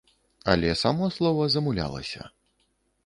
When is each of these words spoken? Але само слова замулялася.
Але 0.53 0.71
само 0.79 1.09
слова 1.17 1.49
замулялася. 1.57 2.29